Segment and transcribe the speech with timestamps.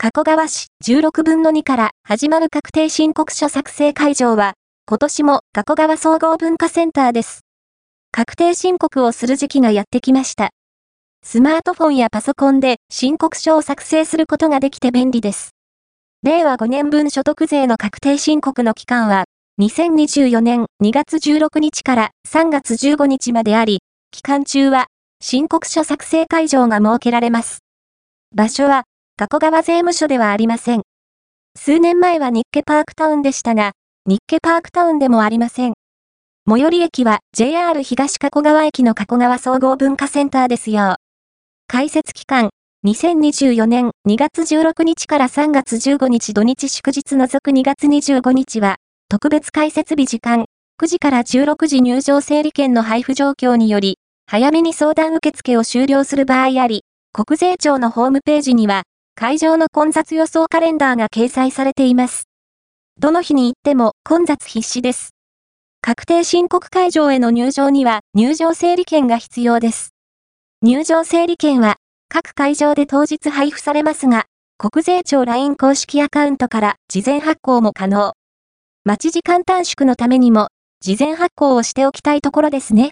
[0.00, 4.54] 加古川市16分の2から始まる確定申告書作成会場は、
[4.86, 7.40] 今年も加古川総合文化センターです。
[8.12, 10.50] 確定申告をする時期がやってきました。
[11.24, 15.50] スマートフォンやパソコンで申告書を作成することができて便利です。
[16.22, 19.24] 令和5年分所得税の確定申告の期間は、
[19.60, 23.80] 2024年2月16日から3月15日まであり、
[24.12, 24.86] 期間中は
[25.20, 27.64] 申告書作成会場が設けられます。
[28.32, 28.84] 場所は、
[29.18, 30.82] 加古川税務署ではありません。
[31.56, 33.72] 数年前は日家パークタウンでしたが、
[34.06, 35.72] 日家パークタウンでもありません。
[36.48, 40.98] 最寄り駅は JR 東加古川駅の加古川総合文化センターですよ。
[41.66, 42.50] 開設期間、
[42.86, 48.76] 2024年2月16日から3月15日土日祝日除く2月25日は、
[49.08, 50.44] 特別開設日時間、
[50.80, 53.98] 9時から16時入場整理券の配布状況により、
[54.28, 58.84] 早めに相談受付を終了する場合あり、国税庁のホームページには、
[59.20, 62.28] 会場の混雑予想カレンダーが掲載されています。
[63.00, 65.10] どの日に行っても混雑必至です。
[65.80, 69.90] 確定申告会場への入場には入場整理券が必要です。
[70.62, 78.12] 入場整理券は各会場で当日配布されますが、国税庁 LINE 公式アカウントから事前発行も可能。
[78.84, 80.46] 待ち時間短縮のためにも
[80.78, 82.86] 事前発行をしておきたいところですね。